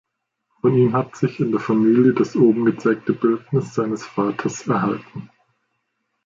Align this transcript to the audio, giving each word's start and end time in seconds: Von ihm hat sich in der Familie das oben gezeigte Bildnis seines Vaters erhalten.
Von 0.61 0.73
ihm 0.75 0.93
hat 0.93 1.15
sich 1.15 1.39
in 1.39 1.51
der 1.51 1.59
Familie 1.59 2.13
das 2.15 2.35
oben 2.35 2.65
gezeigte 2.65 3.13
Bildnis 3.13 3.75
seines 3.75 4.03
Vaters 4.03 4.65
erhalten. 4.67 5.29